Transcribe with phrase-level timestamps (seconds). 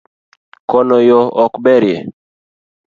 [0.69, 1.97] Kono yoo ok berie